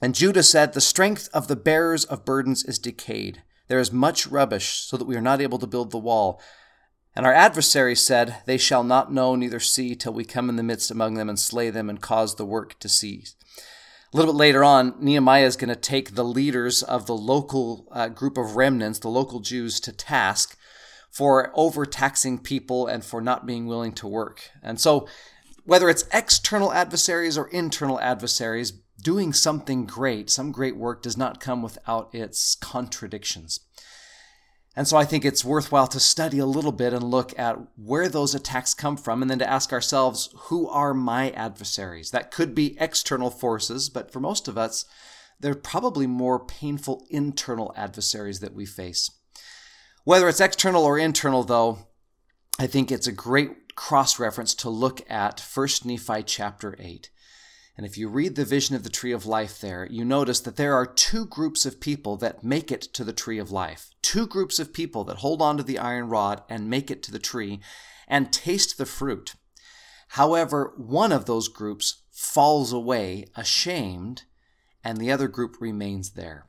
And 0.00 0.14
Judah 0.14 0.44
said, 0.44 0.72
The 0.72 0.80
strength 0.80 1.28
of 1.34 1.48
the 1.48 1.56
bearers 1.56 2.04
of 2.04 2.24
burdens 2.24 2.64
is 2.64 2.78
decayed. 2.78 3.42
There 3.66 3.80
is 3.80 3.92
much 3.92 4.26
rubbish, 4.26 4.80
so 4.80 4.96
that 4.96 5.06
we 5.06 5.16
are 5.16 5.20
not 5.20 5.40
able 5.40 5.58
to 5.58 5.66
build 5.66 5.90
the 5.90 5.98
wall. 5.98 6.40
And 7.16 7.26
our 7.26 7.34
adversaries 7.34 8.06
said, 8.06 8.36
They 8.46 8.58
shall 8.58 8.84
not 8.84 9.12
know 9.12 9.34
neither 9.34 9.60
see 9.60 9.96
till 9.96 10.12
we 10.12 10.24
come 10.24 10.48
in 10.48 10.54
the 10.54 10.62
midst 10.62 10.90
among 10.90 11.14
them 11.14 11.28
and 11.28 11.38
slay 11.38 11.68
them 11.68 11.90
and 11.90 12.00
cause 12.00 12.36
the 12.36 12.46
work 12.46 12.78
to 12.78 12.88
cease. 12.88 13.34
A 14.12 14.16
little 14.16 14.32
bit 14.32 14.38
later 14.38 14.64
on, 14.64 14.94
Nehemiah 14.98 15.44
is 15.44 15.56
going 15.56 15.68
to 15.68 15.76
take 15.76 16.14
the 16.14 16.24
leaders 16.24 16.82
of 16.82 17.04
the 17.04 17.16
local 17.16 17.86
uh, 17.92 18.08
group 18.08 18.38
of 18.38 18.56
remnants, 18.56 18.98
the 18.98 19.08
local 19.08 19.40
Jews, 19.40 19.80
to 19.80 19.92
task 19.92 20.56
for 21.10 21.52
overtaxing 21.54 22.38
people 22.38 22.86
and 22.86 23.04
for 23.04 23.20
not 23.20 23.44
being 23.44 23.66
willing 23.66 23.92
to 23.92 24.06
work. 24.06 24.50
And 24.62 24.80
so, 24.80 25.06
whether 25.64 25.90
it's 25.90 26.06
external 26.10 26.72
adversaries 26.72 27.36
or 27.36 27.48
internal 27.48 28.00
adversaries, 28.00 28.72
doing 29.02 29.34
something 29.34 29.84
great, 29.84 30.30
some 30.30 30.52
great 30.52 30.78
work, 30.78 31.02
does 31.02 31.18
not 31.18 31.38
come 31.38 31.62
without 31.62 32.08
its 32.14 32.54
contradictions. 32.54 33.60
And 34.76 34.86
so 34.86 34.96
I 34.96 35.04
think 35.04 35.24
it's 35.24 35.44
worthwhile 35.44 35.88
to 35.88 35.98
study 35.98 36.38
a 36.38 36.46
little 36.46 36.72
bit 36.72 36.92
and 36.92 37.02
look 37.02 37.36
at 37.38 37.58
where 37.76 38.08
those 38.08 38.34
attacks 38.34 38.74
come 38.74 38.96
from 38.96 39.22
and 39.22 39.30
then 39.30 39.40
to 39.40 39.50
ask 39.50 39.72
ourselves, 39.72 40.28
who 40.42 40.68
are 40.68 40.94
my 40.94 41.30
adversaries? 41.30 42.10
That 42.10 42.30
could 42.30 42.54
be 42.54 42.76
external 42.80 43.30
forces, 43.30 43.88
but 43.88 44.12
for 44.12 44.20
most 44.20 44.46
of 44.46 44.56
us, 44.56 44.84
they're 45.40 45.54
probably 45.54 46.06
more 46.06 46.38
painful 46.38 47.06
internal 47.10 47.72
adversaries 47.76 48.40
that 48.40 48.54
we 48.54 48.66
face. 48.66 49.10
Whether 50.04 50.28
it's 50.28 50.40
external 50.40 50.84
or 50.84 50.98
internal, 50.98 51.44
though, 51.44 51.78
I 52.58 52.66
think 52.66 52.90
it's 52.90 53.06
a 53.06 53.12
great 53.12 53.74
cross 53.76 54.18
reference 54.18 54.54
to 54.56 54.70
look 54.70 55.02
at 55.10 55.40
1 55.40 55.68
Nephi 55.84 56.22
chapter 56.24 56.74
8. 56.78 57.10
And 57.78 57.86
if 57.86 57.96
you 57.96 58.08
read 58.08 58.34
the 58.34 58.44
vision 58.44 58.74
of 58.74 58.82
the 58.82 58.90
tree 58.90 59.12
of 59.12 59.24
life 59.24 59.60
there, 59.60 59.86
you 59.88 60.04
notice 60.04 60.40
that 60.40 60.56
there 60.56 60.74
are 60.74 60.84
two 60.84 61.24
groups 61.24 61.64
of 61.64 61.78
people 61.78 62.16
that 62.16 62.42
make 62.42 62.72
it 62.72 62.82
to 62.82 63.04
the 63.04 63.12
tree 63.12 63.38
of 63.38 63.52
life. 63.52 63.90
Two 64.02 64.26
groups 64.26 64.58
of 64.58 64.72
people 64.72 65.04
that 65.04 65.18
hold 65.18 65.40
on 65.40 65.56
to 65.58 65.62
the 65.62 65.78
iron 65.78 66.08
rod 66.08 66.42
and 66.48 66.68
make 66.68 66.90
it 66.90 67.04
to 67.04 67.12
the 67.12 67.20
tree 67.20 67.60
and 68.08 68.32
taste 68.32 68.78
the 68.78 68.84
fruit. 68.84 69.36
However, 70.08 70.74
one 70.76 71.12
of 71.12 71.26
those 71.26 71.46
groups 71.46 72.02
falls 72.10 72.72
away 72.72 73.26
ashamed, 73.36 74.24
and 74.82 74.98
the 74.98 75.12
other 75.12 75.28
group 75.28 75.60
remains 75.60 76.10
there. 76.10 76.46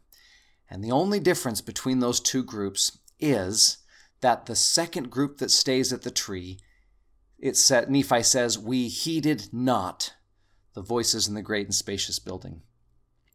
And 0.68 0.84
the 0.84 0.92
only 0.92 1.20
difference 1.20 1.62
between 1.62 2.00
those 2.00 2.20
two 2.20 2.44
groups 2.44 2.98
is 3.20 3.78
that 4.22 4.48
the 4.48 4.56
second 4.56 5.12
group 5.12 5.38
that 5.38 5.52
stays 5.52 5.94
at 5.94 6.02
the 6.02 6.10
tree, 6.10 6.58
it 7.38 7.56
said, 7.56 7.88
Nephi 7.88 8.24
says, 8.24 8.58
we 8.58 8.88
heeded 8.88 9.50
not 9.54 10.16
the 10.80 10.84
voices 10.84 11.28
in 11.28 11.34
the 11.34 11.42
great 11.42 11.66
and 11.66 11.76
spacious 11.76 12.20
building. 12.20 12.62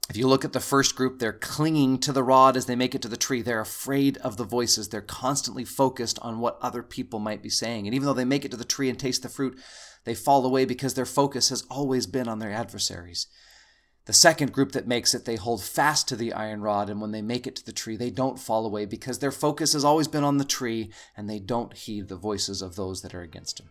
If 0.09 0.17
you 0.17 0.27
look 0.27 0.47
at 0.47 0.55
the 0.55 0.61
first 0.61 0.97
group, 0.97 1.19
they're 1.19 1.35
clinging 1.35 1.99
to 1.99 2.11
the 2.11 2.23
rod 2.23 2.57
as 2.57 2.65
they 2.65 2.75
make 2.75 2.95
it 2.95 3.03
to 3.03 3.09
the 3.09 3.19
tree. 3.19 3.43
They're 3.43 3.61
afraid 3.61 4.17
of 4.19 4.39
the 4.39 4.45
voices. 4.45 4.89
They're 4.89 5.03
constantly 5.03 5.67
focused 5.67 6.19
on 6.23 6.41
what 6.41 6.59
other 6.63 6.83
people 6.83 7.19
might 7.19 7.43
be 7.43 7.51
saying. 7.51 7.87
And 7.87 7.95
even 7.95 8.07
though 8.07 8.15
they 8.15 8.25
make 8.25 8.47
it 8.47 8.51
to 8.53 8.57
the 8.57 8.65
tree 8.65 8.89
and 8.89 8.99
taste 8.99 9.23
the 9.23 9.29
fruit, 9.29 9.61
they 10.05 10.15
fall 10.15 10.47
away 10.47 10.65
because 10.65 10.95
their 10.95 11.05
focus 11.05 11.51
has 11.51 11.67
always 11.69 12.07
been 12.07 12.29
on 12.29 12.39
their 12.39 12.51
adversaries. 12.51 13.27
The 14.07 14.15
second 14.15 14.55
group 14.55 14.73
that 14.73 14.89
makes 14.89 15.13
it, 15.13 15.27
they 15.27 15.37
hold 15.37 15.63
fast 15.63 16.09
to 16.09 16.17
the 16.17 16.33
iron 16.33 16.63
rod, 16.63 16.89
and 16.89 16.99
when 16.99 17.13
they 17.13 17.21
make 17.21 17.47
it 17.47 17.57
to 17.57 17.67
the 17.67 17.73
tree, 17.73 17.99
they 17.99 18.11
don't 18.11 18.39
fall 18.39 18.65
away 18.65 18.87
because 18.87 19.19
their 19.19 19.33
focus 19.33 19.75
has 19.75 19.85
always 19.85 20.09
been 20.09 20.25
on 20.25 20.39
the 20.39 20.47
tree 20.47 20.91
and 21.15 21.29
they 21.29 21.41
don't 21.41 21.77
heed 21.77 22.09
the 22.09 22.17
voices 22.17 22.63
of 22.63 22.77
those 22.77 23.03
that 23.03 23.15
are 23.15 23.23
against 23.23 23.59
them. 23.59 23.69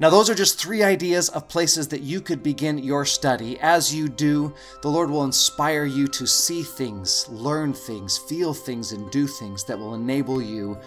Now, 0.00 0.10
those 0.10 0.30
are 0.30 0.34
just 0.34 0.60
three 0.60 0.84
ideas 0.84 1.28
of 1.30 1.48
places 1.48 1.88
that 1.88 2.02
you 2.02 2.20
could 2.20 2.40
begin 2.40 2.78
your 2.78 3.04
study. 3.04 3.58
As 3.60 3.92
you 3.92 4.08
do, 4.08 4.54
the 4.80 4.88
Lord 4.88 5.10
will 5.10 5.24
inspire 5.24 5.84
you 5.84 6.06
to 6.08 6.26
see 6.26 6.62
things, 6.62 7.28
learn 7.28 7.72
things, 7.72 8.16
feel 8.16 8.54
things, 8.54 8.92
and 8.92 9.10
do 9.10 9.26
things 9.26 9.64
that 9.64 9.78
will 9.78 9.94
enable 9.94 10.40
you 10.40 10.78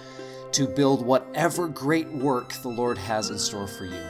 to 0.54 0.66
build 0.66 1.06
whatever 1.06 1.68
great 1.68 2.10
work 2.10 2.54
the 2.62 2.70
Lord 2.70 2.98
has 2.98 3.30
in 3.30 3.38
store 3.38 3.68
for 3.68 3.86
you. 3.86 4.02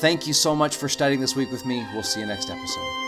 Thank 0.00 0.26
you 0.26 0.34
so 0.34 0.54
much 0.54 0.76
for 0.76 0.88
studying 0.88 1.20
this 1.20 1.34
week 1.34 1.50
with 1.50 1.64
me. 1.64 1.86
We'll 1.94 2.02
see 2.02 2.20
you 2.20 2.26
next 2.26 2.50
episode. 2.50 3.07